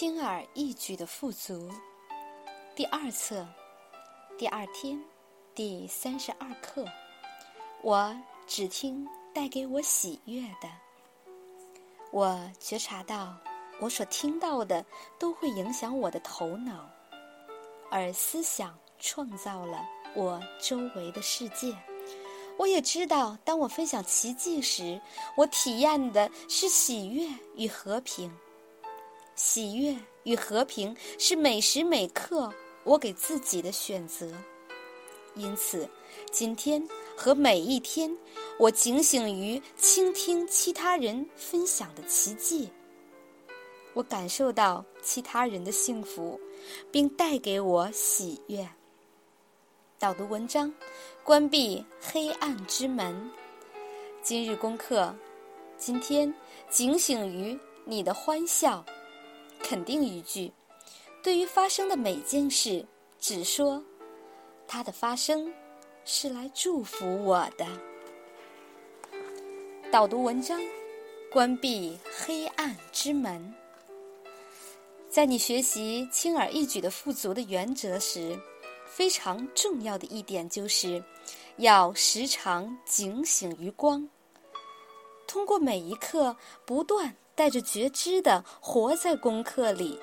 [0.00, 1.70] 轻而易举的富足，
[2.74, 3.46] 第二册，
[4.38, 4.98] 第二天，
[5.54, 6.86] 第三十二课。
[7.82, 10.70] 我只听带给我喜悦的。
[12.12, 13.36] 我觉察到，
[13.78, 14.82] 我所听到的
[15.18, 16.88] 都会影响我的头脑，
[17.90, 21.76] 而思想创造了我周围的世界。
[22.56, 24.98] 我也知道，当我分享奇迹时，
[25.36, 28.34] 我体验的是喜悦与和平。
[29.42, 32.52] 喜悦与和平是每时每刻
[32.84, 34.30] 我给自己的选择。
[35.34, 35.88] 因此，
[36.30, 38.14] 今天和每一天，
[38.58, 42.70] 我警醒于倾听其他人分享的奇迹。
[43.94, 46.38] 我感受到其他人的幸福，
[46.92, 48.68] 并带给我喜悦。
[49.98, 50.70] 导读文章：
[51.24, 53.30] 关闭黑暗之门。
[54.22, 55.14] 今日功课：
[55.78, 56.32] 今天
[56.68, 58.84] 警醒于你的欢笑。
[59.62, 60.52] 肯定语句，
[61.22, 62.84] 对于发生的每件事，
[63.18, 63.82] 只说
[64.66, 65.52] 它的发生
[66.04, 67.66] 是来祝福我的。
[69.92, 70.60] 导读文章：
[71.32, 73.54] 关闭黑暗之门。
[75.08, 78.38] 在你学习轻而易举的富足的原则时，
[78.86, 81.02] 非常重要的一点就是，
[81.56, 84.08] 要时常警醒于光，
[85.30, 86.36] 通过每一刻
[86.66, 87.14] 不断。
[87.36, 89.98] 带着觉知的活在功课里，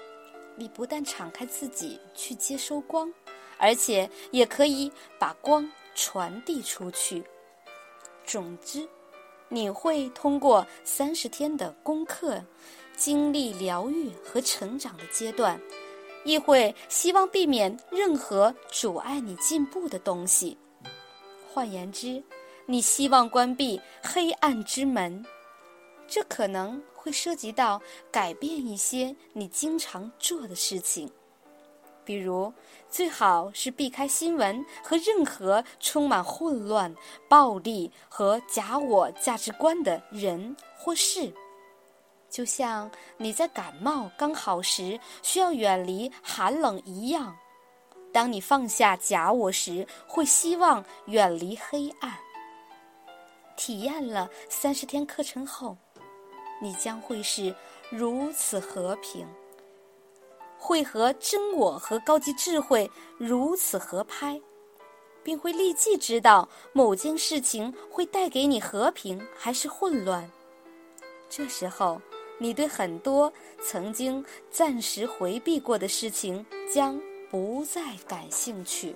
[0.55, 3.13] 你不但敞开自己去接收光，
[3.59, 7.23] 而且也可以把光传递出去。
[8.25, 8.89] 总之，
[9.49, 12.43] 你会通过三十天的功课，
[12.95, 15.61] 经历疗愈和成长的阶段，
[16.23, 20.57] 亦会希望避免任何阻碍你进步的东西。
[21.53, 22.23] 换言之，
[22.69, 25.25] 你希望关闭黑暗之门。
[26.05, 31.09] 这可能会涉及到改变一些你经常做的事情，
[32.03, 32.53] 比如
[32.89, 36.93] 最好是避开新闻和任何充满混乱、
[37.29, 41.33] 暴力和假我价值观的人或事。
[42.29, 47.37] 就像你在感冒刚好时需要远离寒冷一样，
[48.11, 52.26] 当你放下假我时，会希望远离黑暗。
[53.67, 55.75] 体验了三十天课程后。
[56.61, 57.53] 你将会是
[57.89, 59.27] 如此和平，
[60.57, 64.41] 会和真我和高级智慧如此合拍，
[65.21, 70.31] 并会立即知道某件事情会带给你和平还是混乱。
[71.29, 72.01] 这时候，
[72.39, 78.95] 你对很多曾经暂时回避过的事情将不再感兴趣。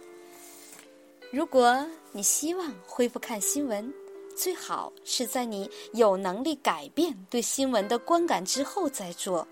[1.30, 3.94] 如果你希望恢复看新闻，
[4.32, 9.48] 最好是在你有能力改变对新闻的观感之后再做。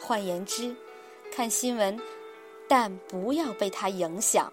[0.00, 0.74] 换言之，
[1.32, 1.98] 看新闻，
[2.68, 4.52] 但不要被它影响。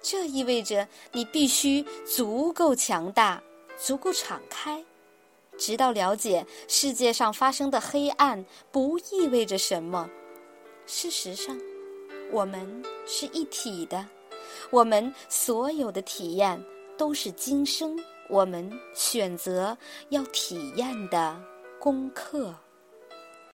[0.00, 3.42] 这意味着你必须足够强大，
[3.78, 4.84] 足够敞开，
[5.56, 10.08] 直到了解世界上发生的黑暗不意味着什么。
[10.86, 11.58] 事实上，
[12.30, 14.06] 我们是一体的，
[14.70, 16.62] 我们所有的体验
[16.98, 17.98] 都是今生。
[18.28, 19.76] 我们选择
[20.08, 21.36] 要体验的
[21.78, 22.54] 功课。